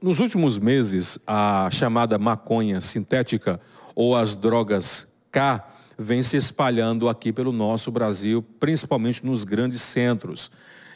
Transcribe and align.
Nos 0.00 0.20
últimos 0.20 0.60
meses, 0.60 1.18
a 1.26 1.68
chamada 1.72 2.16
maconha 2.18 2.80
sintética 2.80 3.60
ou 3.96 4.14
as 4.14 4.36
drogas 4.36 5.08
K 5.32 5.68
vem 5.98 6.22
se 6.22 6.36
espalhando 6.36 7.08
aqui 7.08 7.32
pelo 7.32 7.50
nosso 7.50 7.90
Brasil, 7.90 8.40
principalmente 8.60 9.26
nos 9.26 9.42
grandes 9.42 9.82
centros. 9.82 10.52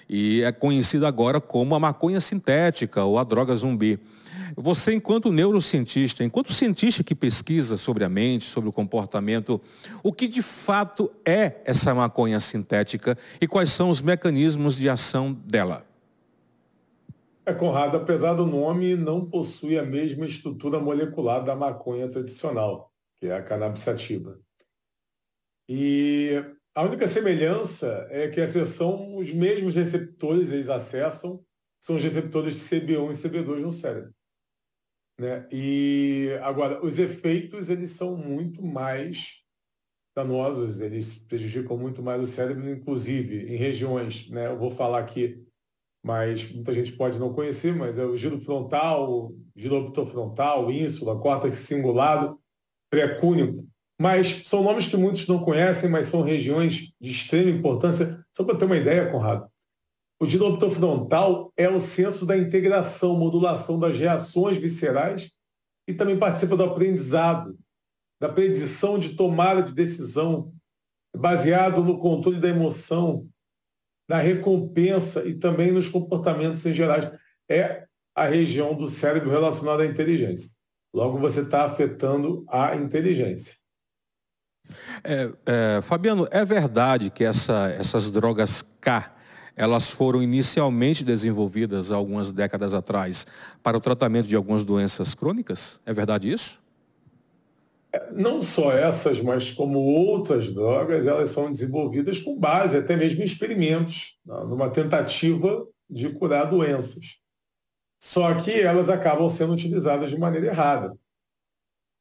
E 0.08 0.44
é 0.44 0.52
conhecida 0.52 1.08
agora 1.08 1.40
como 1.40 1.74
a 1.74 1.80
maconha 1.80 2.20
sintética 2.20 3.02
ou 3.02 3.18
a 3.18 3.24
droga 3.24 3.56
zumbi. 3.56 3.98
Você, 4.56 4.94
enquanto 4.94 5.32
neurocientista, 5.32 6.22
enquanto 6.22 6.52
cientista 6.52 7.02
que 7.02 7.16
pesquisa 7.16 7.76
sobre 7.76 8.04
a 8.04 8.08
mente, 8.08 8.44
sobre 8.44 8.68
o 8.68 8.72
comportamento, 8.72 9.60
o 10.00 10.12
que 10.12 10.28
de 10.28 10.42
fato 10.42 11.10
é 11.26 11.60
essa 11.64 11.92
maconha 11.92 12.38
sintética 12.38 13.18
e 13.40 13.48
quais 13.48 13.72
são 13.72 13.90
os 13.90 14.00
mecanismos 14.00 14.76
de 14.76 14.88
ação 14.88 15.32
dela? 15.44 15.91
É, 17.44 17.52
Conrado, 17.52 17.96
apesar 17.96 18.34
do 18.34 18.46
nome, 18.46 18.94
não 18.94 19.28
possui 19.28 19.76
a 19.76 19.84
mesma 19.84 20.26
estrutura 20.26 20.78
molecular 20.78 21.44
da 21.44 21.56
maconha 21.56 22.08
tradicional, 22.08 22.92
que 23.18 23.26
é 23.26 23.34
a 23.34 23.42
cannabis 23.42 23.82
sativa. 23.82 24.40
E 25.68 26.30
a 26.74 26.82
única 26.82 27.06
semelhança 27.08 28.06
é 28.10 28.28
que 28.28 28.46
são 28.64 29.16
os 29.16 29.32
mesmos 29.32 29.74
receptores, 29.74 30.50
eles 30.50 30.68
acessam, 30.68 31.44
são 31.80 31.96
os 31.96 32.02
receptores 32.02 32.54
de 32.54 32.60
CB1 32.60 33.10
e 33.10 33.28
CB2 33.28 33.60
no 33.60 33.72
cérebro. 33.72 34.14
Né? 35.18 35.46
E 35.50 36.30
agora, 36.42 36.84
os 36.84 36.98
efeitos 36.98 37.68
eles 37.68 37.90
são 37.90 38.16
muito 38.16 38.62
mais 38.62 39.42
danosos, 40.16 40.80
eles 40.80 41.14
prejudicam 41.14 41.76
muito 41.76 42.02
mais 42.02 42.22
o 42.22 42.30
cérebro, 42.30 42.70
inclusive 42.70 43.52
em 43.52 43.56
regiões, 43.56 44.28
né? 44.30 44.46
Eu 44.46 44.58
vou 44.58 44.70
falar 44.70 44.98
aqui, 44.98 45.44
mas 46.02 46.50
muita 46.52 46.72
gente 46.72 46.92
pode 46.92 47.18
não 47.18 47.32
conhecer, 47.32 47.74
mas 47.74 47.98
é 47.98 48.04
o 48.04 48.16
giro 48.16 48.40
frontal, 48.40 49.32
giro 49.54 49.76
optofrontal, 49.76 50.70
ínsula, 50.70 51.18
córtex 51.20 51.58
cingulado, 51.58 52.38
pré-cúneo. 52.90 53.66
Mas 54.00 54.42
são 54.48 54.64
nomes 54.64 54.88
que 54.88 54.96
muitos 54.96 55.28
não 55.28 55.44
conhecem, 55.44 55.88
mas 55.88 56.06
são 56.06 56.22
regiões 56.22 56.92
de 57.00 57.10
extrema 57.12 57.50
importância. 57.50 58.24
Só 58.36 58.42
para 58.42 58.56
ter 58.56 58.64
uma 58.64 58.76
ideia, 58.76 59.08
Conrado, 59.10 59.48
o 60.20 60.26
diloptor 60.26 60.70
frontal 60.70 61.52
é 61.56 61.68
o 61.68 61.78
senso 61.78 62.26
da 62.26 62.36
integração, 62.36 63.16
modulação 63.16 63.78
das 63.78 63.96
reações 63.96 64.56
viscerais 64.56 65.30
e 65.88 65.94
também 65.94 66.18
participa 66.18 66.56
do 66.56 66.64
aprendizado, 66.64 67.56
da 68.20 68.28
predição 68.28 68.98
de 68.98 69.16
tomada 69.16 69.62
de 69.62 69.74
decisão, 69.74 70.52
baseado 71.16 71.82
no 71.82 71.98
controle 71.98 72.40
da 72.40 72.48
emoção, 72.48 73.28
da 74.12 74.18
recompensa 74.18 75.26
e 75.26 75.32
também 75.32 75.72
nos 75.72 75.88
comportamentos 75.88 76.66
em 76.66 76.74
gerais. 76.74 77.10
É 77.50 77.86
a 78.14 78.26
região 78.26 78.74
do 78.74 78.86
cérebro 78.86 79.30
relacionada 79.30 79.84
à 79.84 79.86
inteligência. 79.86 80.50
Logo, 80.94 81.18
você 81.18 81.40
está 81.40 81.64
afetando 81.64 82.44
a 82.46 82.76
inteligência. 82.76 83.54
É, 85.02 85.32
é, 85.46 85.80
Fabiano, 85.80 86.28
é 86.30 86.44
verdade 86.44 87.08
que 87.08 87.24
essa, 87.24 87.70
essas 87.70 88.12
drogas 88.12 88.60
K 88.82 89.16
elas 89.56 89.90
foram 89.90 90.22
inicialmente 90.22 91.02
desenvolvidas 91.02 91.90
algumas 91.90 92.30
décadas 92.30 92.74
atrás 92.74 93.26
para 93.62 93.78
o 93.78 93.80
tratamento 93.80 94.28
de 94.28 94.36
algumas 94.36 94.62
doenças 94.62 95.14
crônicas? 95.14 95.80
É 95.86 95.92
verdade 95.94 96.30
isso? 96.30 96.61
Não 98.12 98.40
só 98.40 98.72
essas, 98.72 99.20
mas 99.20 99.52
como 99.52 99.78
outras 99.78 100.52
drogas, 100.52 101.06
elas 101.06 101.28
são 101.28 101.50
desenvolvidas 101.50 102.18
com 102.18 102.38
base 102.38 102.76
até 102.76 102.96
mesmo 102.96 103.20
em 103.20 103.24
experimentos, 103.24 104.18
né, 104.24 104.34
numa 104.44 104.70
tentativa 104.70 105.66
de 105.88 106.08
curar 106.10 106.48
doenças. 106.48 107.18
Só 108.00 108.34
que 108.40 108.50
elas 108.50 108.88
acabam 108.88 109.28
sendo 109.28 109.52
utilizadas 109.52 110.10
de 110.10 110.18
maneira 110.18 110.46
errada. 110.46 110.96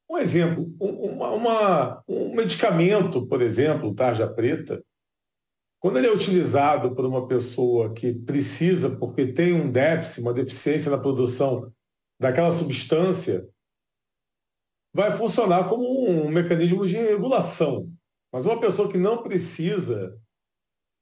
Um 0.09 0.17
exemplo, 0.17 0.73
uma, 0.79 1.29
uma, 1.29 2.03
um 2.07 2.33
medicamento, 2.33 3.25
por 3.27 3.41
exemplo, 3.41 3.93
tarja 3.93 4.27
preta, 4.27 4.83
quando 5.79 5.97
ele 5.97 6.07
é 6.07 6.13
utilizado 6.13 6.93
por 6.93 7.05
uma 7.05 7.27
pessoa 7.27 7.93
que 7.93 8.13
precisa, 8.13 8.97
porque 8.97 9.33
tem 9.33 9.53
um 9.53 9.71
déficit, 9.71 10.21
uma 10.21 10.33
deficiência 10.33 10.91
na 10.91 10.97
produção 10.97 11.71
daquela 12.19 12.51
substância, 12.51 13.47
vai 14.93 15.11
funcionar 15.11 15.67
como 15.67 16.09
um 16.09 16.29
mecanismo 16.29 16.85
de 16.85 16.95
regulação. 16.95 17.89
Mas 18.31 18.45
uma 18.45 18.59
pessoa 18.59 18.89
que 18.89 18.97
não 18.97 19.23
precisa, 19.23 20.17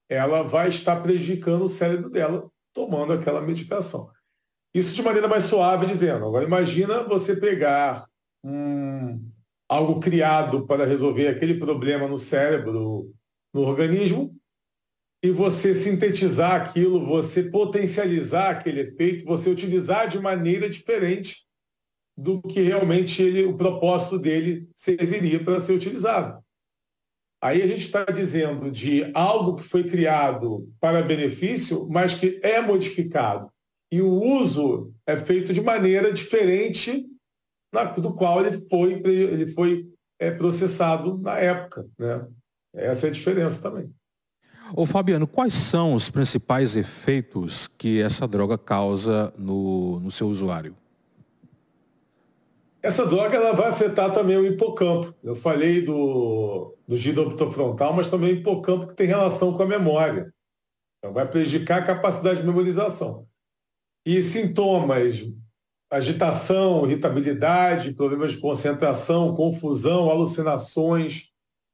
ela 0.08 0.44
vai 0.44 0.70
estar 0.70 1.02
prejudicando 1.02 1.64
o 1.64 1.70
cérebro 1.70 2.10
dela 2.10 2.50
tomando 2.74 3.14
aquela 3.14 3.42
medicação. 3.42 4.10
Isso 4.74 4.94
de 4.94 5.02
maneira 5.02 5.28
mais 5.28 5.46
suave 5.46 5.88
dizendo. 5.88 6.26
Agora 6.26 6.46
imagina 6.46 7.04
você 7.04 7.36
pegar 7.36 8.06
um, 8.44 9.20
algo 9.68 10.00
criado 10.00 10.66
para 10.66 10.86
resolver 10.86 11.28
aquele 11.28 11.56
problema 11.56 12.08
no 12.08 12.18
cérebro, 12.18 13.12
no 13.54 13.62
organismo, 13.62 14.36
e 15.22 15.32
você 15.32 15.74
sintetizar 15.74 16.54
aquilo, 16.54 17.06
você 17.06 17.44
potencializar 17.44 18.52
aquele 18.52 18.82
efeito, 18.82 19.26
você 19.26 19.50
utilizar 19.50 20.08
de 20.08 20.20
maneira 20.20 20.70
diferente 20.70 21.49
do 22.20 22.42
que 22.42 22.62
realmente 22.62 23.22
ele, 23.22 23.46
o 23.46 23.56
propósito 23.56 24.20
dele 24.20 24.70
serviria 24.76 25.42
para 25.42 25.62
ser 25.62 25.74
utilizado. 25.74 26.44
Aí 27.42 27.62
a 27.62 27.68
gente 27.68 27.84
está 27.84 28.04
dizendo 28.04 28.70
de 28.70 29.10
algo 29.14 29.56
que 29.56 29.64
foi 29.64 29.86
criado 29.86 30.70
para 30.82 31.02
benefício, 31.02 31.88
mas 31.90 32.14
que 32.14 32.38
é 32.44 32.60
modificado. 32.60 33.50
E 33.90 34.02
o 34.02 34.12
uso 34.12 34.94
é 35.08 35.16
feito 35.16 35.54
de 35.54 35.62
maneira 35.62 36.12
diferente 36.12 37.06
na, 37.74 37.86
do 37.86 38.14
qual 38.14 38.46
ele 38.46 38.58
foi, 38.68 39.02
ele 39.06 39.48
foi 39.54 39.88
é, 40.20 40.30
processado 40.30 41.18
na 41.18 41.38
época. 41.38 41.88
Né? 41.98 42.28
Essa 42.76 43.08
é 43.08 43.10
a 43.10 43.14
diferença 43.14 43.62
também. 43.62 43.90
Ô 44.76 44.86
Fabiano, 44.86 45.26
quais 45.26 45.54
são 45.54 45.94
os 45.94 46.12
principais 46.12 46.76
efeitos 46.76 47.70
que 47.78 48.02
essa 48.02 48.28
droga 48.28 48.58
causa 48.58 49.34
no, 49.38 50.02
no 50.02 50.12
seu 50.12 50.28
usuário? 50.28 50.76
Essa 52.82 53.06
droga 53.06 53.36
ela 53.36 53.54
vai 53.54 53.70
afetar 53.70 54.14
também 54.14 54.38
o 54.38 54.46
hipocampo. 54.46 55.14
Eu 55.22 55.36
falei 55.36 55.82
do, 55.82 56.78
do 56.88 56.96
giro 56.96 57.38
frontal, 57.52 57.94
mas 57.94 58.10
também 58.10 58.34
o 58.34 58.36
hipocampo 58.38 58.88
que 58.88 58.96
tem 58.96 59.08
relação 59.08 59.54
com 59.54 59.64
a 59.64 59.68
memória. 59.68 60.34
Então, 60.98 61.14
vai 61.14 61.28
prejudicar 61.28 61.82
a 61.82 61.86
capacidade 61.86 62.42
de 62.42 62.48
memorização. 62.48 63.28
E 64.06 64.24
sintomas, 64.24 65.26
agitação, 65.92 66.86
irritabilidade, 66.86 67.94
problemas 67.94 68.34
de 68.34 68.38
concentração, 68.38 69.36
confusão, 69.36 70.10
alucinações, 70.10 71.30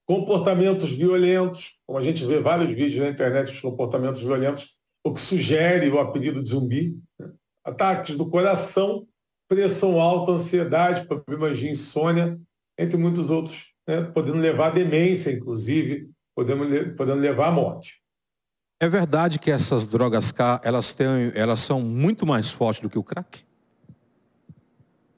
comportamentos 0.06 0.90
violentos, 0.90 1.82
como 1.86 2.00
a 2.00 2.02
gente 2.02 2.26
vê 2.26 2.40
vários 2.40 2.70
vídeos 2.74 3.04
na 3.04 3.10
internet 3.10 3.52
de 3.52 3.62
comportamentos 3.62 4.22
violentos, 4.22 4.76
o 5.04 5.14
que 5.14 5.20
sugere 5.20 5.90
o 5.90 6.00
apelido 6.00 6.42
de 6.42 6.50
zumbi, 6.50 6.98
né? 7.20 7.32
ataques 7.64 8.16
do 8.16 8.30
coração, 8.30 9.08
pressão 9.48 10.00
alta, 10.00 10.32
ansiedade, 10.32 11.06
problemas 11.06 11.58
de 11.58 11.70
insônia, 11.70 12.40
entre 12.78 12.98
muitos 12.98 13.30
outros, 13.30 13.74
né? 13.88 14.02
podendo 14.02 14.38
levar 14.38 14.68
à 14.68 14.72
demência, 14.72 15.32
inclusive, 15.32 16.10
podendo, 16.36 16.96
podendo 16.96 17.20
levar 17.20 17.48
à 17.48 17.52
morte. 17.52 18.02
É 18.80 18.90
verdade 18.90 19.40
que 19.40 19.50
essas 19.50 19.88
drogas 19.88 20.32
K, 20.32 20.60
elas, 20.64 20.94
têm, 20.94 21.32
elas 21.34 21.62
são 21.62 21.82
muito 21.82 22.26
mais 22.26 22.52
fortes 22.52 22.82
do 22.82 22.90
que 22.90 23.00
o 23.00 23.04
crack? 23.04 23.44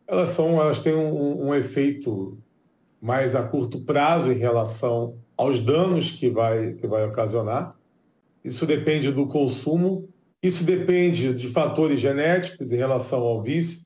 Elas, 0.06 0.30
são, 0.30 0.62
elas 0.62 0.80
têm 0.80 0.94
um, 0.94 1.48
um 1.48 1.56
efeito 1.56 2.38
mais 3.02 3.36
a 3.36 3.44
curto 3.44 3.82
prazo 3.82 4.32
em 4.32 4.38
relação 4.38 5.18
aos 5.36 5.60
danos 5.60 6.12
que 6.12 6.30
vai, 6.30 6.74
que 6.74 6.88
vai 6.88 7.06
ocasionar. 7.06 7.76
Isso 8.44 8.66
depende 8.66 9.12
do 9.12 9.28
consumo, 9.28 10.08
isso 10.42 10.64
depende 10.64 11.34
de 11.34 11.48
fatores 11.50 12.00
genéticos 12.00 12.72
em 12.72 12.78
relação 12.78 13.20
ao 13.20 13.42
vício. 13.42 13.82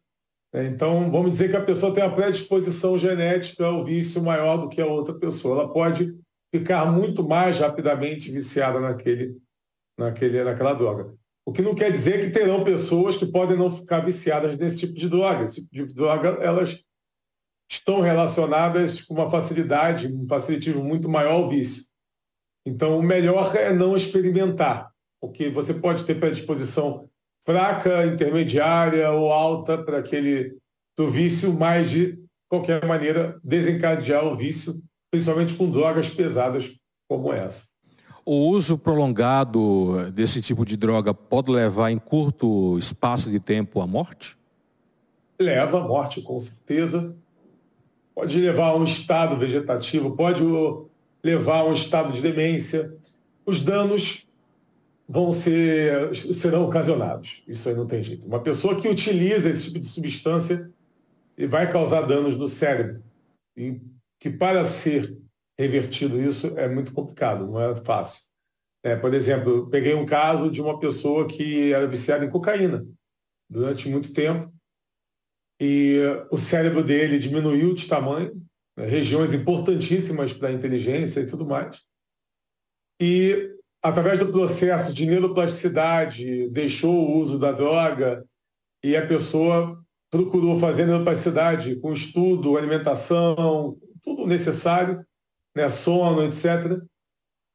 Então, 0.53 1.09
vamos 1.09 1.31
dizer 1.31 1.49
que 1.49 1.55
a 1.55 1.63
pessoa 1.63 1.93
tem 1.93 2.03
uma 2.03 2.13
predisposição 2.13 2.97
genética 2.97 3.65
ao 3.65 3.85
vício 3.85 4.21
maior 4.21 4.57
do 4.57 4.67
que 4.67 4.81
a 4.81 4.85
outra 4.85 5.13
pessoa. 5.13 5.61
Ela 5.61 5.73
pode 5.73 6.13
ficar 6.53 6.91
muito 6.91 7.27
mais 7.27 7.57
rapidamente 7.57 8.29
viciada 8.29 8.79
naquele, 8.79 9.37
naquele, 9.97 10.43
naquela 10.43 10.73
droga. 10.73 11.13
O 11.45 11.53
que 11.53 11.61
não 11.61 11.73
quer 11.73 11.91
dizer 11.91 12.23
que 12.23 12.31
terão 12.31 12.63
pessoas 12.63 13.15
que 13.15 13.25
podem 13.25 13.57
não 13.57 13.71
ficar 13.71 14.01
viciadas 14.01 14.57
nesse 14.57 14.79
tipo 14.79 14.93
de 14.93 15.07
droga. 15.07 15.45
Esse 15.45 15.65
tipo 15.65 15.87
de 15.87 15.93
droga, 15.93 16.37
elas 16.41 16.83
estão 17.69 18.01
relacionadas 18.01 19.01
com 19.01 19.13
uma 19.13 19.29
facilidade, 19.29 20.13
um 20.13 20.27
facilitismo 20.27 20.83
muito 20.83 21.07
maior 21.07 21.33
ao 21.33 21.49
vício. 21.49 21.85
Então, 22.65 22.99
o 22.99 23.01
melhor 23.01 23.55
é 23.55 23.73
não 23.73 23.95
experimentar, 23.95 24.91
porque 25.21 25.49
você 25.49 25.73
pode 25.73 26.03
ter 26.03 26.19
predisposição 26.19 27.09
fraca, 27.45 28.05
intermediária 28.05 29.11
ou 29.11 29.31
alta 29.31 29.77
para 29.77 29.97
aquele 29.97 30.57
do 30.97 31.09
vício, 31.09 31.53
mas 31.53 31.89
de 31.89 32.19
qualquer 32.49 32.85
maneira 32.85 33.39
desencadear 33.43 34.25
o 34.25 34.35
vício, 34.35 34.81
principalmente 35.09 35.53
com 35.55 35.69
drogas 35.69 36.09
pesadas 36.09 36.71
como 37.09 37.33
essa. 37.33 37.65
O 38.25 38.49
uso 38.49 38.77
prolongado 38.77 40.11
desse 40.11 40.41
tipo 40.41 40.65
de 40.65 40.77
droga 40.77 41.13
pode 41.13 41.51
levar 41.51 41.91
em 41.91 41.97
curto 41.97 42.77
espaço 42.77 43.31
de 43.31 43.39
tempo 43.39 43.81
à 43.81 43.87
morte? 43.87 44.37
leva 45.41 45.79
à 45.79 45.81
morte, 45.81 46.21
com 46.21 46.39
certeza. 46.39 47.15
Pode 48.13 48.39
levar 48.39 48.67
a 48.67 48.75
um 48.75 48.83
estado 48.83 49.35
vegetativo, 49.37 50.15
pode 50.15 50.43
levar 51.23 51.59
a 51.59 51.65
um 51.65 51.73
estado 51.73 52.13
de 52.13 52.21
demência. 52.21 52.95
Os 53.45 53.61
danos 53.61 54.27
vão 55.11 55.33
ser, 55.33 56.15
serão 56.15 56.63
ocasionados. 56.63 57.43
Isso 57.45 57.67
aí 57.67 57.75
não 57.75 57.85
tem 57.85 58.01
jeito. 58.01 58.25
Uma 58.25 58.41
pessoa 58.41 58.79
que 58.79 58.87
utiliza 58.87 59.49
esse 59.49 59.63
tipo 59.63 59.79
de 59.79 59.85
substância 59.85 60.71
vai 61.49 61.69
causar 61.69 62.03
danos 62.03 62.37
no 62.37 62.47
cérebro. 62.47 63.03
E 63.57 63.81
que 64.17 64.29
para 64.29 64.63
ser 64.63 65.17
revertido 65.59 66.21
isso 66.21 66.57
é 66.57 66.69
muito 66.69 66.93
complicado, 66.93 67.45
não 67.45 67.59
é 67.59 67.75
fácil. 67.75 68.21
É, 68.83 68.95
por 68.95 69.13
exemplo, 69.13 69.69
peguei 69.69 69.93
um 69.93 70.05
caso 70.05 70.49
de 70.49 70.61
uma 70.61 70.79
pessoa 70.79 71.27
que 71.27 71.73
era 71.73 71.85
viciada 71.85 72.23
em 72.23 72.29
cocaína 72.29 72.87
durante 73.49 73.89
muito 73.89 74.13
tempo 74.13 74.51
e 75.59 75.99
o 76.31 76.37
cérebro 76.37 76.83
dele 76.83 77.19
diminuiu 77.19 77.75
de 77.75 77.87
tamanho, 77.87 78.41
né, 78.77 78.85
regiões 78.85 79.33
importantíssimas 79.33 80.31
para 80.33 80.47
a 80.47 80.53
inteligência 80.53 81.19
e 81.19 81.27
tudo 81.27 81.45
mais. 81.45 81.81
E 82.99 83.55
através 83.81 84.19
do 84.19 84.31
processo 84.31 84.93
de 84.93 85.05
neuroplasticidade, 85.05 86.49
deixou 86.49 86.93
o 86.93 87.17
uso 87.17 87.39
da 87.39 87.51
droga 87.51 88.23
e 88.83 88.95
a 88.95 89.05
pessoa 89.05 89.81
procurou 90.11 90.59
fazer 90.59 90.85
neuroplasticidade 90.85 91.75
com 91.77 91.91
estudo, 91.91 92.57
alimentação, 92.57 93.77
tudo 94.03 94.27
necessário, 94.27 95.03
né, 95.55 95.69
sono, 95.69 96.23
etc. 96.23 96.81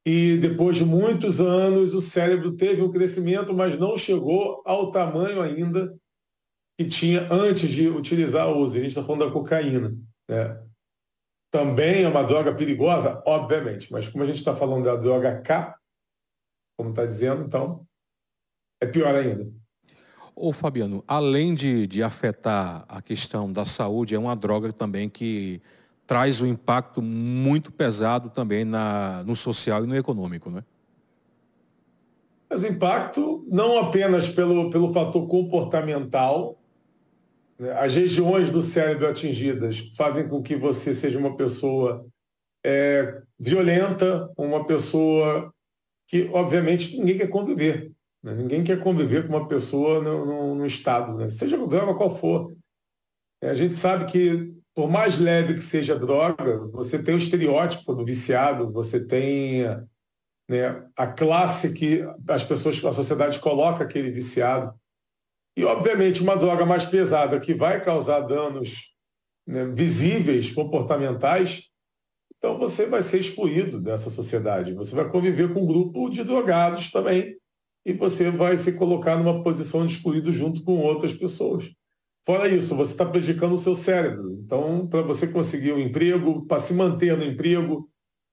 E 0.05 0.37
depois 0.37 0.77
de 0.77 0.85
muitos 0.85 1.39
anos, 1.39 1.93
o 1.93 2.01
cérebro 2.01 2.53
teve 2.53 2.81
um 2.81 2.89
crescimento, 2.89 3.53
mas 3.53 3.77
não 3.77 3.97
chegou 3.97 4.61
ao 4.65 4.91
tamanho 4.91 5.41
ainda 5.41 5.93
que 6.79 6.85
tinha 6.85 7.27
antes 7.31 7.69
de 7.69 7.87
utilizar 7.87 8.47
o 8.47 8.57
uso. 8.57 8.77
A 8.77 8.79
gente 8.79 8.89
está 8.89 9.03
falando 9.03 9.25
da 9.25 9.31
cocaína. 9.31 9.97
Né? 10.29 10.63
Também 11.51 12.03
é 12.03 12.07
uma 12.07 12.23
droga 12.23 12.53
perigosa, 12.53 13.21
obviamente, 13.25 13.91
mas 13.91 14.07
como 14.07 14.23
a 14.23 14.27
gente 14.27 14.37
está 14.37 14.55
falando 14.55 14.85
da 14.85 14.95
droga 14.95 15.41
K, 15.41 15.75
como 16.77 16.91
está 16.91 17.05
dizendo, 17.05 17.43
então 17.43 17.85
é 18.79 18.85
pior 18.85 19.13
ainda. 19.15 19.51
Ô 20.35 20.53
Fabiano, 20.53 21.03
além 21.07 21.55
de, 21.55 21.87
de 21.87 22.03
afetar 22.03 22.85
a 22.87 23.01
questão 23.01 23.51
da 23.51 23.65
saúde, 23.65 24.13
é 24.13 24.19
uma 24.19 24.35
droga 24.35 24.71
também 24.71 25.09
que 25.09 25.59
traz 26.05 26.39
um 26.41 26.45
impacto 26.45 27.01
muito 27.01 27.71
pesado 27.71 28.29
também 28.29 28.63
na, 28.63 29.23
no 29.23 29.35
social 29.35 29.83
e 29.83 29.87
no 29.87 29.97
econômico, 29.97 30.51
né? 30.51 30.63
Mas 32.49 32.63
o 32.63 32.67
impacto 32.67 33.45
não 33.49 33.79
apenas 33.79 34.29
pelo, 34.29 34.69
pelo 34.69 34.93
fator 34.93 35.27
comportamental, 35.27 36.57
né? 37.59 37.73
as 37.73 37.93
regiões 37.95 38.49
do 38.49 38.61
cérebro 38.61 39.07
atingidas 39.07 39.91
fazem 39.97 40.29
com 40.29 40.41
que 40.41 40.55
você 40.55 40.93
seja 40.93 41.19
uma 41.19 41.35
pessoa 41.35 42.05
é, 42.65 43.21
violenta, 43.37 44.31
uma 44.37 44.65
pessoa 44.65 45.51
que, 46.07 46.29
obviamente, 46.33 46.97
ninguém 46.97 47.17
quer 47.17 47.27
conviver. 47.27 47.91
Né? 48.23 48.33
Ninguém 48.33 48.63
quer 48.63 48.81
conviver 48.81 49.27
com 49.27 49.35
uma 49.35 49.47
pessoa 49.47 50.01
no, 50.01 50.25
no, 50.25 50.55
no 50.55 50.65
estado, 50.65 51.17
né? 51.17 51.29
seja 51.29 51.61
o 51.61 51.67
droga 51.67 51.93
qual 51.93 52.17
for. 52.17 52.55
É, 53.41 53.49
a 53.49 53.53
gente 53.53 53.75
sabe 53.75 54.05
que, 54.05 54.53
por 54.73 54.89
mais 54.89 55.19
leve 55.19 55.55
que 55.55 55.61
seja 55.61 55.93
a 55.93 55.97
droga, 55.97 56.67
você 56.67 57.01
tem 57.01 57.15
o 57.15 57.19
estereótipo 57.19 57.93
do 57.93 58.05
viciado, 58.05 58.71
você 58.71 59.05
tem 59.05 59.63
né, 60.49 60.87
a 60.95 61.05
classe 61.05 61.73
que 61.73 62.03
as 62.27 62.43
pessoas, 62.43 62.83
a 62.83 62.93
sociedade 62.93 63.39
coloca 63.39 63.83
aquele 63.83 64.09
viciado. 64.09 64.73
E, 65.57 65.65
obviamente, 65.65 66.21
uma 66.21 66.37
droga 66.37 66.65
mais 66.65 66.85
pesada 66.85 67.39
que 67.39 67.53
vai 67.53 67.83
causar 67.83 68.21
danos 68.21 68.93
né, 69.45 69.65
visíveis, 69.65 70.51
comportamentais, 70.51 71.69
então 72.37 72.57
você 72.57 72.85
vai 72.85 73.01
ser 73.01 73.19
excluído 73.19 73.81
dessa 73.81 74.09
sociedade. 74.09 74.73
Você 74.73 74.95
vai 74.95 75.09
conviver 75.09 75.53
com 75.53 75.61
um 75.61 75.65
grupo 75.65 76.09
de 76.09 76.23
drogados 76.23 76.91
também 76.91 77.35
e 77.85 77.93
você 77.93 78.29
vai 78.29 78.57
se 78.57 78.73
colocar 78.73 79.15
numa 79.15 79.43
posição 79.43 79.85
de 79.85 79.93
excluído 79.93 80.31
junto 80.31 80.63
com 80.63 80.77
outras 80.77 81.13
pessoas. 81.13 81.71
Fora 82.25 82.47
isso, 82.47 82.75
você 82.75 82.91
está 82.91 83.05
prejudicando 83.05 83.53
o 83.53 83.57
seu 83.57 83.73
cérebro. 83.73 84.33
Então, 84.43 84.85
para 84.87 85.01
você 85.01 85.27
conseguir 85.27 85.71
um 85.71 85.79
emprego, 85.79 86.45
para 86.45 86.59
se 86.59 86.73
manter 86.73 87.17
no 87.17 87.23
emprego 87.23 87.89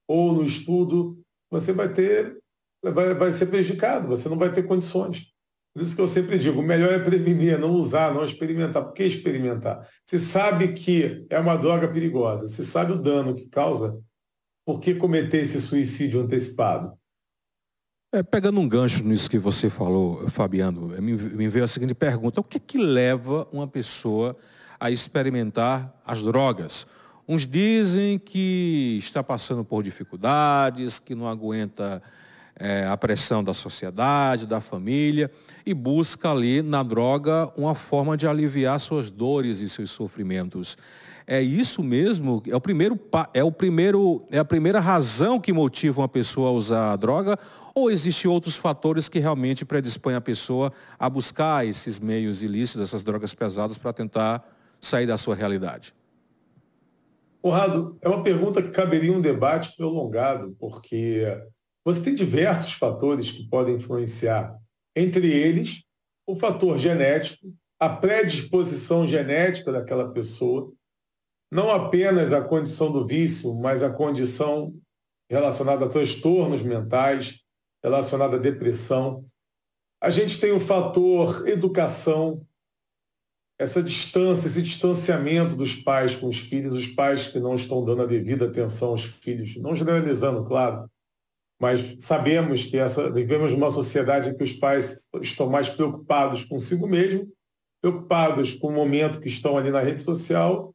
ou 0.09 0.33
no 0.33 0.45
estudo, 0.45 1.17
você 1.49 1.73
vai 1.73 1.93
ter, 1.93 2.37
vai, 2.83 3.15
vai 3.15 3.33
ser 3.33 3.47
prejudicado, 3.47 4.09
você 4.09 4.29
não 4.29 4.37
vai 4.37 4.53
ter 4.53 4.65
condições. 4.65 5.33
Por 5.75 5.83
isso 5.83 5.97
que 5.97 6.01
eu 6.01 6.07
sempre 6.07 6.39
digo, 6.39 6.61
o 6.61 6.63
melhor 6.63 6.93
é 6.93 7.01
prevenir, 7.01 7.59
não 7.59 7.73
usar, 7.73 8.15
não 8.15 8.25
experimentar. 8.25 8.85
Por 8.85 8.95
que 8.95 9.03
experimentar? 9.03 9.89
Se 10.05 10.21
sabe 10.21 10.69
que 10.73 11.27
é 11.29 11.39
uma 11.39 11.57
droga 11.57 11.89
perigosa, 11.89 12.47
se 12.47 12.65
sabe 12.65 12.93
o 12.93 13.03
dano 13.03 13.35
que 13.35 13.49
causa, 13.49 13.99
por 14.65 14.79
que 14.79 14.95
cometer 14.95 15.43
esse 15.43 15.61
suicídio 15.61 16.21
antecipado? 16.21 16.97
É, 18.15 18.23
pegando 18.23 18.61
um 18.61 18.69
gancho 18.69 19.03
nisso 19.03 19.29
que 19.29 19.41
você 19.41 19.69
falou, 19.69 20.29
Fabiano, 20.29 20.87
me, 21.03 21.15
me 21.15 21.49
veio 21.49 21.65
a 21.65 21.69
seguinte 21.69 21.93
pergunta: 21.93 22.41
o 22.41 22.45
que, 22.45 22.61
que 22.61 22.79
leva 22.79 23.49
uma 23.53 23.67
pessoa 23.67 24.37
a 24.79 24.93
experimentar 24.93 26.01
as 26.07 26.23
drogas? 26.23 26.87
Uns 27.27 27.45
dizem 27.45 28.17
que 28.17 28.97
está 29.01 29.25
passando 29.25 29.65
por 29.65 29.83
dificuldades, 29.83 31.01
que 31.01 31.17
não 31.17 31.27
aguenta 31.27 32.01
é, 32.59 32.87
a 32.87 32.97
pressão 32.97 33.43
da 33.43 33.55
sociedade, 33.55 34.47
da 34.47 34.61
família, 34.61 35.31
e 35.67 35.75
busca 35.75 36.31
ali 36.31 36.63
na 36.63 36.83
droga 36.83 37.51
uma 37.57 37.75
forma 37.75 38.17
de 38.17 38.27
aliviar 38.27 38.79
suas 38.79 39.11
dores 39.11 39.61
e 39.61 39.69
seus 39.69 39.91
sofrimentos. 39.91 40.77
É 41.27 41.41
isso 41.41 41.83
mesmo? 41.83 42.43
É 42.47 42.55
o 42.55 42.61
primeiro 42.61 43.01
é 43.33 43.43
o 43.43 43.51
primeiro 43.51 44.27
é 44.31 44.39
a 44.39 44.45
primeira 44.45 44.79
razão 44.79 45.41
que 45.41 45.55
motiva 45.55 46.03
uma 46.03 46.09
pessoa 46.09 46.51
a 46.51 46.53
usar 46.53 46.93
a 46.93 46.97
droga 46.97 47.39
ou 47.75 47.91
existem 47.91 48.31
outros 48.31 48.57
fatores 48.57 49.09
que 49.09 49.19
realmente 49.19 49.65
predispõem 49.65 50.15
a 50.15 50.21
pessoa 50.21 50.71
a 50.99 51.09
buscar 51.09 51.67
esses 51.67 51.99
meios 51.99 52.43
ilícitos, 52.43 52.83
essas 52.83 53.03
drogas 53.03 53.35
pesadas 53.35 53.79
para 53.79 53.93
tentar 53.93 54.47
sair 54.81 55.07
da 55.07 55.17
sua 55.17 55.35
realidade? 55.35 55.95
Conrado, 57.41 57.99
é 58.01 58.09
uma 58.09 58.23
pergunta 58.23 58.63
que 58.63 58.71
caberia 58.71 59.13
um 59.13 59.21
debate 59.21 59.75
prolongado, 59.77 60.55
porque 60.59 61.27
você 61.85 62.03
tem 62.03 62.15
diversos 62.15 62.73
fatores 62.73 63.31
que 63.31 63.47
podem 63.49 63.77
influenciar, 63.77 64.59
entre 64.97 65.31
eles 65.31 65.85
o 66.27 66.35
fator 66.35 66.79
genético, 66.79 67.55
a 67.79 67.89
predisposição 67.89 69.07
genética 69.07 69.71
daquela 69.71 70.11
pessoa, 70.11 70.73
não 71.53 71.71
apenas 71.71 72.33
a 72.33 72.41
condição 72.41 72.91
do 72.91 73.07
vício, 73.07 73.55
mas 73.55 73.83
a 73.83 73.91
condição 73.91 74.75
relacionada 75.31 75.85
a 75.85 75.89
transtornos 75.89 76.63
mentais, 76.63 77.41
relacionada 77.83 78.37
à 78.37 78.41
depressão. 78.41 79.23
A 80.01 80.09
gente 80.09 80.41
tem 80.41 80.53
o 80.53 80.61
fator 80.61 81.47
educação, 81.47 82.47
essa 83.59 83.83
distância, 83.83 84.49
esse 84.49 84.63
distanciamento 84.63 85.55
dos 85.55 85.77
pais 85.77 86.15
com 86.15 86.29
os 86.29 86.39
filhos, 86.39 86.73
os 86.73 86.89
pais 86.89 87.29
que 87.29 87.39
não 87.39 87.55
estão 87.55 87.85
dando 87.85 88.03
a 88.03 88.07
devida 88.07 88.47
atenção 88.47 88.89
aos 88.89 89.05
filhos, 89.05 89.57
não 89.57 89.77
generalizando, 89.77 90.45
claro, 90.45 90.91
mas 91.65 91.97
sabemos 91.99 92.63
que 92.63 92.77
essa, 92.77 93.11
vivemos 93.11 93.55
numa 93.55 93.71
sociedade 93.71 94.29
em 94.29 94.37
que 94.37 94.45
os 94.45 94.53
pais 94.53 95.09
estão 95.23 95.49
mais 95.49 95.67
preocupados 95.67 96.45
consigo 96.45 96.87
mesmo, 96.87 97.27
preocupados 97.81 98.53
com 98.53 98.69
o 98.69 98.73
momento 98.73 99.19
que 99.19 99.29
estão 99.29 99.57
ali 99.57 99.71
na 99.71 99.81
rede 99.81 100.03
social 100.03 100.75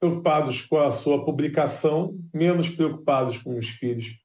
preocupados 0.00 0.62
com 0.62 0.78
a 0.78 0.90
sua 0.90 1.22
publicação, 1.22 2.18
menos 2.34 2.70
preocupados 2.70 3.36
com 3.38 3.58
os 3.58 3.68
filhos, 3.68 4.16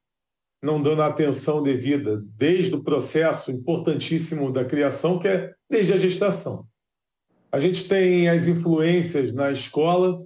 não 0.63 0.81
dando 0.81 1.01
a 1.01 1.07
atenção 1.07 1.61
devida 1.61 2.23
desde 2.35 2.73
o 2.73 2.83
processo 2.83 3.51
importantíssimo 3.51 4.49
da 4.49 4.63
criação, 4.63 5.19
que 5.19 5.27
é 5.27 5.53
desde 5.69 5.91
a 5.91 5.97
gestação. 5.97 6.65
A 7.51 7.59
gente 7.59 7.85
tem 7.85 8.29
as 8.29 8.47
influências 8.47 9.33
na 9.33 9.51
escola, 9.51 10.25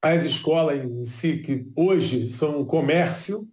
as 0.00 0.24
escolas 0.24 0.82
em 0.82 1.04
si, 1.04 1.38
que 1.38 1.66
hoje 1.74 2.30
são 2.30 2.60
um 2.60 2.64
comércio, 2.64 3.46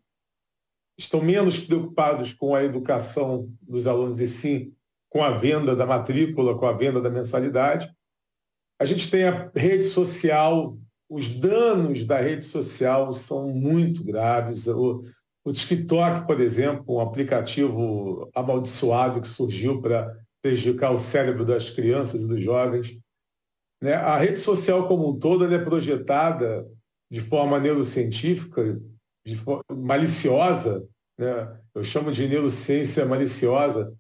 estão 0.97 1.21
menos 1.21 1.59
preocupados 1.59 2.33
com 2.33 2.55
a 2.55 2.63
educação 2.63 3.49
dos 3.61 3.87
alunos 3.87 4.19
e 4.19 4.27
sim 4.27 4.73
com 5.09 5.23
a 5.23 5.31
venda 5.31 5.75
da 5.75 5.85
matrícula, 5.85 6.57
com 6.57 6.65
a 6.65 6.73
venda 6.73 7.01
da 7.01 7.09
mensalidade. 7.09 7.89
A 8.79 8.85
gente 8.85 9.09
tem 9.09 9.23
a 9.23 9.51
rede 9.55 9.83
social 9.83 10.77
os 11.09 11.29
danos 11.29 12.05
da 12.05 12.19
rede 12.19 12.45
social 12.45 13.13
são 13.13 13.47
muito 13.47 14.03
graves. 14.03 14.67
O, 14.67 15.03
o 15.43 15.53
TikTok, 15.53 16.27
por 16.27 16.41
exemplo, 16.41 16.95
um 16.95 16.99
aplicativo 16.99 18.29
amaldiçoado 18.35 19.21
que 19.21 19.27
surgiu 19.27 19.81
para 19.81 20.13
prejudicar 20.41 20.91
o 20.91 20.97
cérebro 20.97 21.45
das 21.45 21.69
crianças 21.69 22.21
e 22.21 22.27
dos 22.27 22.43
jovens. 22.43 22.97
Né? 23.81 23.93
A 23.93 24.17
rede 24.17 24.39
social 24.39 24.87
como 24.87 25.09
um 25.09 25.17
todo 25.17 25.45
é 25.45 25.63
projetada 25.63 26.67
de 27.09 27.21
forma 27.21 27.57
neurocientífica, 27.57 28.81
de 29.27 29.38
maliciosa, 29.75 30.88
né? 31.17 31.60
eu 31.75 31.84
chamo 31.84 32.12
de 32.12 32.27
neurociência 32.27 33.05
maliciosa, 33.05 33.93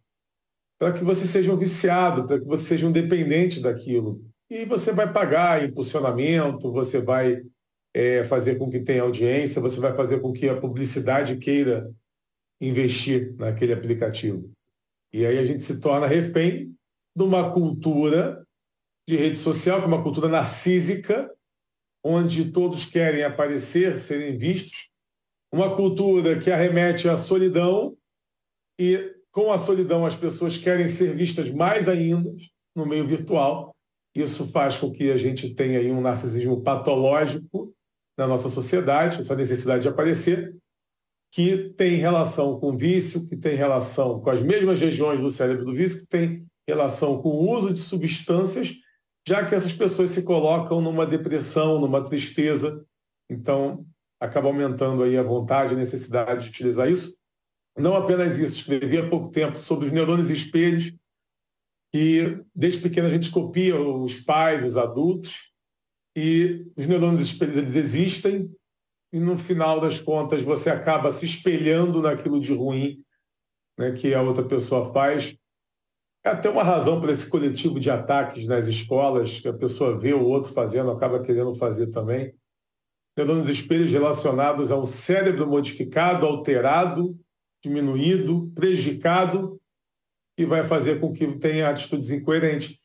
para 0.79 0.93
que 0.93 1.03
você 1.03 1.27
seja 1.27 1.51
um 1.51 1.57
viciado, 1.57 2.25
para 2.25 2.39
que 2.39 2.45
você 2.45 2.63
seja 2.63 2.87
um 2.87 2.91
dependente 2.91 3.59
daquilo. 3.59 4.23
e 4.49 4.63
você 4.63 4.93
vai 4.93 5.11
pagar 5.11 5.65
impulsionamento, 5.65 6.71
você 6.71 7.01
vai 7.01 7.43
é, 7.93 8.23
fazer 8.23 8.55
com 8.55 8.69
que 8.69 8.79
tenha 8.79 9.01
audiência, 9.01 9.61
você 9.61 9.81
vai 9.81 9.93
fazer 9.93 10.21
com 10.21 10.31
que 10.31 10.47
a 10.47 10.55
publicidade 10.55 11.35
queira 11.35 11.91
investir 12.61 13.35
naquele 13.35 13.73
aplicativo. 13.73 14.49
E 15.11 15.25
aí 15.25 15.37
a 15.37 15.43
gente 15.43 15.63
se 15.63 15.81
torna 15.81 16.07
refém 16.07 16.73
de 17.13 17.23
uma 17.23 17.51
cultura 17.51 18.45
de 19.05 19.17
rede 19.17 19.37
social, 19.37 19.79
que 19.79 19.85
é 19.85 19.87
uma 19.87 20.03
cultura 20.03 20.29
narcísica, 20.29 21.29
onde 22.01 22.51
todos 22.51 22.85
querem 22.85 23.23
aparecer, 23.23 23.97
serem 23.97 24.37
vistos, 24.37 24.89
uma 25.57 25.75
cultura 25.75 26.37
que 26.37 26.51
arremete 26.51 27.09
à 27.09 27.17
solidão 27.17 27.97
e 28.79 29.15
com 29.31 29.51
a 29.51 29.57
solidão 29.57 30.05
as 30.05 30.15
pessoas 30.15 30.55
querem 30.55 30.87
ser 30.87 31.15
vistas 31.15 31.49
mais 31.49 31.89
ainda 31.89 32.31
no 32.75 32.85
meio 32.85 33.07
virtual. 33.07 33.75
Isso 34.15 34.45
faz 34.51 34.77
com 34.77 34.91
que 34.91 35.11
a 35.11 35.17
gente 35.17 35.55
tenha 35.55 35.79
aí 35.79 35.91
um 35.91 35.99
narcisismo 35.99 36.61
patológico 36.61 37.73
na 38.15 38.27
nossa 38.27 38.49
sociedade, 38.49 39.21
essa 39.21 39.35
necessidade 39.35 39.81
de 39.81 39.87
aparecer, 39.87 40.55
que 41.33 41.69
tem 41.75 41.95
relação 41.95 42.59
com 42.59 42.77
vício, 42.77 43.27
que 43.27 43.35
tem 43.35 43.55
relação 43.55 44.19
com 44.19 44.29
as 44.29 44.41
mesmas 44.41 44.79
regiões 44.79 45.19
do 45.19 45.29
cérebro 45.29 45.65
do 45.65 45.73
vício, 45.73 46.01
que 46.01 46.07
tem 46.07 46.45
relação 46.67 47.19
com 47.19 47.29
o 47.29 47.49
uso 47.49 47.73
de 47.73 47.79
substâncias, 47.79 48.75
já 49.27 49.43
que 49.43 49.55
essas 49.55 49.73
pessoas 49.73 50.11
se 50.11 50.21
colocam 50.21 50.81
numa 50.81 51.05
depressão, 51.05 51.79
numa 51.79 52.03
tristeza. 52.03 52.85
Então, 53.29 53.85
acaba 54.19 54.47
aumentando 54.47 55.03
aí 55.03 55.17
a 55.17 55.23
vontade, 55.23 55.73
a 55.73 55.77
necessidade 55.77 56.43
de 56.43 56.49
utilizar 56.49 56.89
isso. 56.89 57.15
Não 57.77 57.95
apenas 57.95 58.39
isso, 58.39 58.57
escrevi 58.57 58.97
há 58.97 59.09
pouco 59.09 59.29
tempo 59.29 59.59
sobre 59.59 59.87
os 59.87 59.91
neurônios 59.91 60.29
espelhos, 60.29 60.93
e 61.93 62.43
desde 62.53 62.81
pequeno 62.81 63.07
a 63.07 63.11
gente 63.11 63.31
copia 63.31 63.79
os 63.79 64.19
pais, 64.19 64.65
os 64.65 64.77
adultos, 64.77 65.51
e 66.15 66.65
os 66.75 66.87
neurônios 66.87 67.21
espelhos 67.21 67.57
eles 67.57 67.75
existem, 67.75 68.51
e 69.13 69.19
no 69.19 69.37
final 69.37 69.79
das 69.79 69.99
contas 69.99 70.41
você 70.41 70.69
acaba 70.69 71.11
se 71.11 71.25
espelhando 71.25 72.01
naquilo 72.01 72.41
de 72.41 72.53
ruim 72.53 73.03
né, 73.77 73.91
que 73.91 74.13
a 74.13 74.21
outra 74.21 74.43
pessoa 74.43 74.91
faz. 74.91 75.37
É 76.25 76.29
até 76.29 76.49
uma 76.49 76.63
razão 76.63 76.99
para 76.99 77.11
esse 77.11 77.29
coletivo 77.29 77.79
de 77.79 77.89
ataques 77.89 78.47
nas 78.47 78.67
escolas, 78.67 79.39
que 79.39 79.47
a 79.47 79.53
pessoa 79.53 79.97
vê 79.97 80.13
o 80.13 80.25
outro 80.25 80.51
fazendo, 80.51 80.91
acaba 80.91 81.21
querendo 81.21 81.53
fazer 81.53 81.87
também. 81.87 82.33
Neurônios 83.17 83.49
espelhos 83.49 83.91
relacionados 83.91 84.71
a 84.71 84.77
um 84.77 84.85
cérebro 84.85 85.47
modificado, 85.47 86.27
alterado, 86.27 87.19
diminuído, 87.63 88.51
prejudicado, 88.53 89.59
e 90.37 90.45
vai 90.45 90.63
fazer 90.63 90.99
com 90.99 91.11
que 91.11 91.25
tenha 91.39 91.67
atitudes 91.67 92.11
incoerentes. 92.11 92.79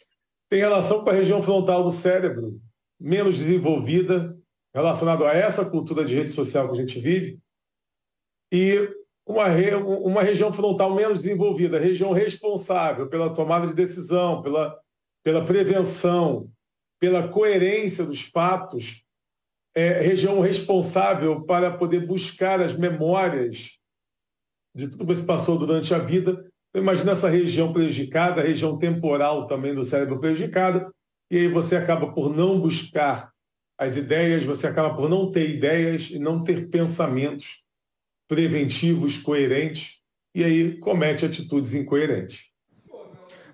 Tem 0.48 0.60
relação 0.60 1.04
com 1.04 1.10
a 1.10 1.12
região 1.12 1.42
frontal 1.42 1.84
do 1.84 1.90
cérebro, 1.90 2.58
menos 2.98 3.36
desenvolvida, 3.36 4.34
relacionado 4.74 5.26
a 5.26 5.34
essa 5.34 5.66
cultura 5.66 6.02
de 6.02 6.14
rede 6.14 6.32
social 6.32 6.66
que 6.66 6.78
a 6.78 6.80
gente 6.80 6.98
vive, 6.98 7.38
e 8.50 8.88
uma, 9.26 9.48
re, 9.48 9.74
uma 9.74 10.22
região 10.22 10.50
frontal 10.50 10.94
menos 10.94 11.22
desenvolvida, 11.22 11.78
região 11.78 12.12
responsável 12.12 13.06
pela 13.06 13.28
tomada 13.28 13.66
de 13.66 13.74
decisão, 13.74 14.40
pela, 14.40 14.78
pela 15.22 15.44
prevenção, 15.44 16.50
pela 16.98 17.28
coerência 17.28 18.04
dos 18.04 18.22
fatos, 18.22 19.04
é, 19.74 20.00
região 20.02 20.40
responsável 20.40 21.42
para 21.42 21.70
poder 21.70 22.06
buscar 22.06 22.60
as 22.60 22.76
memórias 22.76 23.78
de 24.74 24.88
tudo 24.88 25.06
que 25.06 25.14
se 25.16 25.24
passou 25.24 25.58
durante 25.58 25.94
a 25.94 25.98
vida. 25.98 26.46
Então, 26.70 26.82
imagina 26.82 27.12
essa 27.12 27.28
região 27.28 27.72
prejudicada, 27.72 28.40
a 28.40 28.44
região 28.44 28.78
temporal 28.78 29.46
também 29.46 29.74
do 29.74 29.84
cérebro 29.84 30.18
prejudicada, 30.18 30.90
e 31.30 31.38
aí 31.38 31.48
você 31.48 31.76
acaba 31.76 32.12
por 32.12 32.34
não 32.34 32.60
buscar 32.60 33.32
as 33.78 33.96
ideias, 33.96 34.44
você 34.44 34.66
acaba 34.66 34.94
por 34.94 35.08
não 35.08 35.30
ter 35.30 35.50
ideias 35.50 36.10
e 36.10 36.18
não 36.18 36.42
ter 36.42 36.68
pensamentos 36.68 37.62
preventivos, 38.28 39.18
coerentes, 39.18 40.00
e 40.34 40.44
aí 40.44 40.78
comete 40.78 41.24
atitudes 41.24 41.74
incoerentes. 41.74 42.50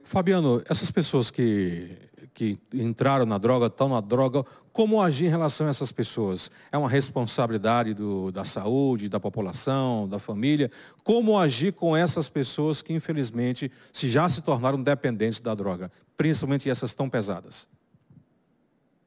Fabiano, 0.04 0.62
essas 0.68 0.90
pessoas 0.90 1.30
que, 1.30 1.90
que 2.32 2.58
entraram 2.72 3.26
na 3.26 3.38
droga, 3.38 3.66
estão 3.66 3.88
na 3.88 4.00
droga, 4.00 4.44
como 4.78 5.02
agir 5.02 5.26
em 5.26 5.28
relação 5.28 5.66
a 5.66 5.70
essas 5.70 5.90
pessoas? 5.90 6.52
É 6.70 6.78
uma 6.78 6.88
responsabilidade 6.88 7.94
do, 7.94 8.30
da 8.30 8.44
saúde, 8.44 9.08
da 9.08 9.18
população, 9.18 10.08
da 10.08 10.20
família? 10.20 10.70
Como 11.02 11.36
agir 11.36 11.72
com 11.72 11.96
essas 11.96 12.28
pessoas 12.28 12.80
que, 12.80 12.92
infelizmente, 12.92 13.72
se 13.92 14.08
já 14.08 14.28
se 14.28 14.40
tornaram 14.40 14.80
dependentes 14.80 15.40
da 15.40 15.52
droga, 15.52 15.90
principalmente 16.16 16.70
essas 16.70 16.94
tão 16.94 17.10
pesadas? 17.10 17.66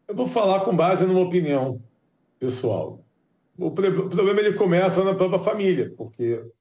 Eu 0.09 0.13
vou 0.13 0.27
falar 0.27 0.65
com 0.65 0.75
base 0.75 1.05
numa 1.05 1.21
opinião 1.21 1.81
pessoal. 2.37 2.99
O 3.57 3.71
problema 3.71 4.41
ele 4.41 4.55
começa 4.55 5.05
na 5.05 5.15
própria 5.15 5.39
família, 5.39 5.93
porque 5.95 6.51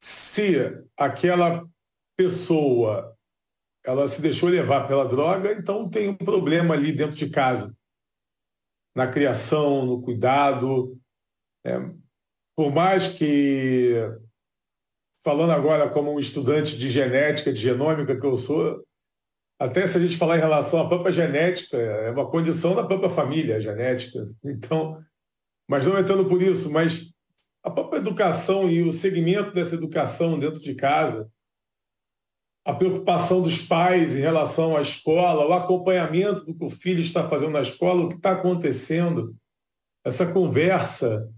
se 0.00 0.80
aquela 0.96 1.68
pessoa 2.16 3.16
ela 3.84 4.06
se 4.06 4.22
deixou 4.22 4.48
levar 4.48 4.86
pela 4.86 5.08
droga, 5.08 5.50
então 5.50 5.88
tem 5.88 6.08
um 6.08 6.14
problema 6.14 6.74
ali 6.74 6.92
dentro 6.92 7.16
de 7.16 7.28
casa, 7.28 7.74
na 8.94 9.06
criação, 9.06 9.84
no 9.84 10.02
cuidado. 10.02 10.98
É, 11.64 11.78
por 12.56 12.72
mais 12.72 13.08
que, 13.08 13.94
falando 15.22 15.52
agora 15.52 15.88
como 15.88 16.12
um 16.12 16.18
estudante 16.18 16.76
de 16.76 16.90
genética, 16.90 17.52
de 17.52 17.60
genômica 17.60 18.18
que 18.18 18.26
eu 18.26 18.36
sou, 18.36 18.84
até 19.58 19.86
se 19.86 19.98
a 19.98 20.00
gente 20.00 20.16
falar 20.16 20.38
em 20.38 20.40
relação 20.40 20.80
à 20.80 20.88
própria 20.88 21.12
genética, 21.12 21.76
é 21.76 22.10
uma 22.10 22.30
condição 22.30 22.74
da 22.74 22.84
própria 22.84 23.10
família, 23.10 23.56
a 23.56 23.60
genética. 23.60 24.24
Então, 24.42 24.98
mas 25.68 25.86
não 25.86 25.98
entrando 25.98 26.24
por 26.24 26.42
isso, 26.42 26.70
mas 26.70 27.10
a 27.62 27.70
própria 27.70 27.98
educação 27.98 28.70
e 28.70 28.82
o 28.82 28.92
segmento 28.92 29.52
dessa 29.52 29.74
educação 29.74 30.38
dentro 30.38 30.60
de 30.60 30.74
casa, 30.74 31.30
a 32.70 32.74
preocupação 32.74 33.42
dos 33.42 33.58
pais 33.58 34.14
em 34.14 34.20
relação 34.20 34.76
à 34.76 34.80
escola, 34.80 35.46
o 35.46 35.52
acompanhamento 35.52 36.44
do 36.44 36.54
que 36.54 36.64
o 36.64 36.70
filho 36.70 37.00
está 37.00 37.28
fazendo 37.28 37.50
na 37.50 37.60
escola, 37.60 38.04
o 38.04 38.08
que 38.08 38.14
está 38.14 38.32
acontecendo, 38.32 39.34
essa 40.04 40.24
conversa 40.24 41.28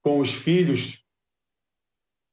com 0.00 0.20
os 0.20 0.32
filhos, 0.32 1.04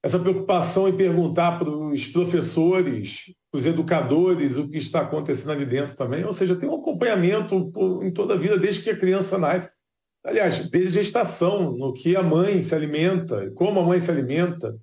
essa 0.04 0.20
preocupação 0.20 0.88
em 0.88 0.96
perguntar 0.96 1.58
para 1.58 1.70
os 1.70 2.06
professores 2.06 3.34
os 3.52 3.66
educadores, 3.66 4.56
o 4.56 4.70
que 4.70 4.78
está 4.78 5.02
acontecendo 5.02 5.52
ali 5.52 5.66
dentro 5.66 5.96
também. 5.96 6.24
Ou 6.24 6.32
seja, 6.32 6.56
tem 6.56 6.70
um 6.70 6.76
acompanhamento 6.76 7.72
em 8.04 8.14
toda 8.14 8.36
a 8.36 8.38
vida, 8.38 8.58
desde 8.58 8.84
que 8.84 8.92
a 8.92 8.98
criança 8.98 9.38
nasce. 9.38 9.76
Aliás, 10.24 10.70
desde 10.70 11.00
a 11.00 11.04
gestação, 11.04 11.72
no 11.72 11.92
que 11.92 12.16
a 12.16 12.22
mãe 12.22 12.62
se 12.62 12.76
alimenta, 12.76 13.50
como 13.56 13.80
a 13.80 13.84
mãe 13.84 14.00
se 14.00 14.12
alimenta. 14.12 14.78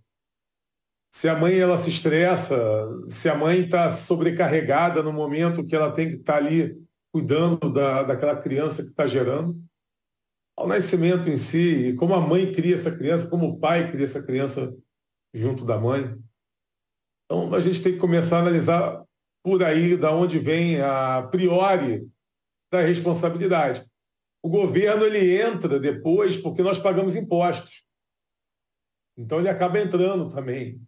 Se 1.15 1.29
a 1.29 1.39
mãe 1.39 1.57
ela 1.57 1.79
se 1.79 1.91
estressa, 1.91 2.57
se 3.09 3.29
a 3.29 3.37
mãe 3.37 3.61
está 3.61 3.89
sobrecarregada 3.89 5.01
no 5.01 5.13
momento 5.13 5.65
que 5.65 5.77
ela 5.77 5.93
tem 5.93 6.11
que 6.11 6.17
estar 6.17 6.33
tá 6.33 6.39
ali 6.41 6.77
cuidando 7.13 7.73
da, 7.73 8.03
daquela 8.03 8.35
criança 8.37 8.83
que 8.83 8.89
está 8.89 9.07
gerando. 9.07 9.57
Ao 10.59 10.67
nascimento 10.67 11.31
em 11.31 11.37
si, 11.37 11.91
e 11.91 11.95
como 11.95 12.15
a 12.15 12.21
mãe 12.21 12.53
cria 12.53 12.75
essa 12.75 12.91
criança, 12.91 13.31
como 13.31 13.47
o 13.47 13.61
pai 13.61 13.93
cria 13.93 14.05
essa 14.05 14.21
criança 14.21 14.77
junto 15.33 15.65
da 15.65 15.79
mãe. 15.79 16.19
Então, 17.27 17.55
a 17.55 17.61
gente 17.61 17.81
tem 17.81 17.93
que 17.93 18.01
começar 18.01 18.39
a 18.39 18.41
analisar 18.41 19.05
por 19.41 19.63
aí 19.63 19.97
da 19.97 20.11
onde 20.11 20.41
vem 20.41 20.81
a 20.81 21.29
priori 21.31 22.11
da 22.73 22.81
responsabilidade. 22.81 23.89
O 24.43 24.51
governo 24.51 25.05
ele 25.05 25.41
entra 25.41 25.79
depois 25.79 26.37
porque 26.37 26.61
nós 26.61 26.81
pagamos 26.81 27.15
impostos. 27.15 27.85
Então 29.17 29.39
ele 29.39 29.49
acaba 29.49 29.79
entrando 29.79 30.29
também, 30.29 30.85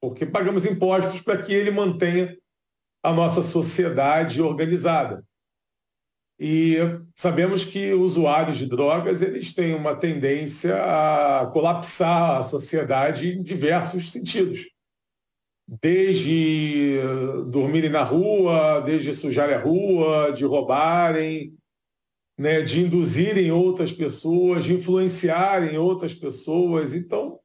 porque 0.00 0.26
pagamos 0.26 0.64
impostos 0.64 1.20
para 1.20 1.42
que 1.42 1.52
ele 1.52 1.70
mantenha 1.70 2.36
a 3.02 3.12
nossa 3.12 3.42
sociedade 3.42 4.40
organizada. 4.40 5.24
E 6.40 6.76
sabemos 7.16 7.64
que 7.64 7.92
usuários 7.92 8.58
de 8.58 8.66
drogas 8.66 9.22
eles 9.22 9.52
têm 9.52 9.74
uma 9.74 9.96
tendência 9.96 10.76
a 10.76 11.46
colapsar 11.46 12.38
a 12.38 12.42
sociedade 12.42 13.30
em 13.30 13.42
diversos 13.42 14.12
sentidos 14.12 14.66
desde 15.68 16.98
dormirem 17.50 17.90
na 17.90 18.02
rua, 18.02 18.80
desde 18.80 19.12
sujarem 19.12 19.54
a 19.54 19.60
rua, 19.60 20.32
de 20.32 20.44
roubarem, 20.44 21.54
né, 22.38 22.62
de 22.62 22.80
induzirem 22.80 23.52
outras 23.52 23.92
pessoas, 23.92 24.64
de 24.64 24.72
influenciarem 24.72 25.76
outras 25.76 26.14
pessoas. 26.14 26.94
Então, 26.94 27.38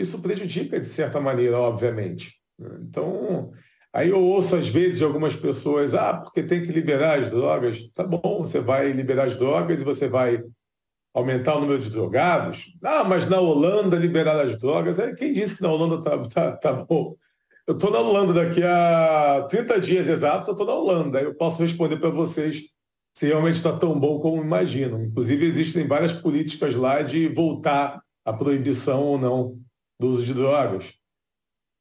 isso 0.00 0.20
prejudica 0.20 0.80
de 0.80 0.86
certa 0.86 1.20
maneira, 1.20 1.58
obviamente. 1.58 2.34
Então, 2.80 3.52
aí 3.92 4.08
eu 4.08 4.20
ouço 4.20 4.56
às 4.56 4.68
vezes 4.68 4.98
de 4.98 5.04
algumas 5.04 5.34
pessoas, 5.34 5.94
ah, 5.94 6.14
porque 6.14 6.42
tem 6.42 6.62
que 6.62 6.72
liberar 6.72 7.18
as 7.18 7.30
drogas. 7.30 7.90
Tá 7.92 8.04
bom, 8.04 8.40
você 8.40 8.60
vai 8.60 8.92
liberar 8.92 9.24
as 9.24 9.36
drogas 9.36 9.80
e 9.80 9.84
você 9.84 10.08
vai 10.08 10.42
aumentar 11.14 11.56
o 11.56 11.60
número 11.60 11.80
de 11.80 11.90
drogados. 11.90 12.72
Ah, 12.82 13.04
mas 13.04 13.28
na 13.28 13.40
Holanda 13.40 13.96
liberaram 13.96 14.50
as 14.50 14.58
drogas. 14.58 14.96
Quem 15.16 15.32
disse 15.32 15.56
que 15.56 15.62
na 15.62 15.70
Holanda 15.70 16.02
tá, 16.02 16.18
tá, 16.28 16.52
tá 16.56 16.72
bom? 16.72 17.16
Eu 17.66 17.74
estou 17.74 17.90
na 17.90 17.98
Holanda 17.98 18.32
daqui 18.32 18.62
a 18.62 19.46
30 19.50 19.80
dias 19.80 20.08
exatos, 20.08 20.48
eu 20.48 20.52
estou 20.52 20.66
na 20.66 20.72
Holanda. 20.72 21.20
Eu 21.20 21.34
posso 21.34 21.60
responder 21.60 21.98
para 21.98 22.10
vocês 22.10 22.62
se 23.14 23.26
realmente 23.26 23.56
está 23.56 23.72
tão 23.72 23.98
bom 23.98 24.20
como 24.20 24.42
imaginam. 24.42 25.02
Inclusive, 25.02 25.44
existem 25.44 25.86
várias 25.86 26.12
políticas 26.12 26.74
lá 26.74 27.02
de 27.02 27.28
voltar 27.28 28.00
à 28.24 28.32
proibição 28.32 29.02
ou 29.02 29.18
não 29.18 29.58
do 29.98 30.08
uso 30.08 30.24
de 30.24 30.34
drogas. 30.34 30.94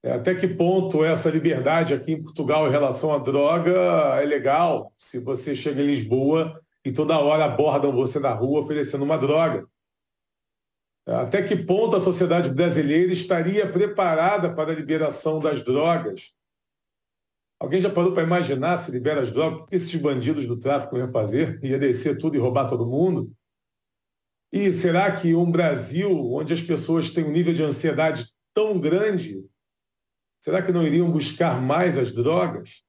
É, 0.03 0.13
até 0.13 0.35
que 0.35 0.47
ponto 0.47 1.03
essa 1.03 1.29
liberdade 1.29 1.93
aqui 1.93 2.13
em 2.13 2.23
Portugal 2.23 2.67
em 2.67 2.71
relação 2.71 3.13
à 3.13 3.17
droga 3.17 3.71
é 4.21 4.25
legal 4.25 4.93
se 4.97 5.19
você 5.19 5.55
chega 5.55 5.81
em 5.81 5.87
Lisboa 5.87 6.59
e 6.85 6.91
toda 6.91 7.19
hora 7.19 7.45
abordam 7.45 7.91
você 7.91 8.19
na 8.19 8.31
rua 8.31 8.61
oferecendo 8.61 9.03
uma 9.03 9.17
droga? 9.17 9.67
Até 11.05 11.41
que 11.41 11.55
ponto 11.55 11.95
a 11.95 12.01
sociedade 12.01 12.49
brasileira 12.49 13.13
estaria 13.13 13.69
preparada 13.69 14.53
para 14.53 14.71
a 14.71 14.75
liberação 14.75 15.39
das 15.39 15.63
drogas? 15.63 16.33
Alguém 17.59 17.81
já 17.81 17.89
parou 17.89 18.11
para 18.11 18.23
imaginar 18.23 18.77
se 18.77 18.91
libera 18.91 19.21
as 19.21 19.31
drogas? 19.31 19.61
O 19.61 19.65
que 19.65 19.75
esses 19.75 19.95
bandidos 19.95 20.45
do 20.45 20.59
tráfico 20.59 20.97
iam 20.97 21.11
fazer? 21.11 21.59
Ia 21.63 21.79
descer 21.79 22.17
tudo 22.17 22.35
e 22.35 22.39
roubar 22.39 22.67
todo 22.67 22.85
mundo? 22.85 23.31
E 24.51 24.71
será 24.71 25.15
que 25.15 25.35
um 25.35 25.51
Brasil 25.51 26.11
onde 26.33 26.53
as 26.53 26.61
pessoas 26.61 27.09
têm 27.09 27.25
um 27.25 27.31
nível 27.31 27.53
de 27.53 27.63
ansiedade 27.63 28.27
tão 28.53 28.79
grande, 28.79 29.45
será 30.41 30.61
que 30.61 30.71
não 30.71 30.83
iriam 30.83 31.11
buscar 31.11 31.61
mais 31.61 31.97
as 31.97 32.13
drogas? 32.13 32.83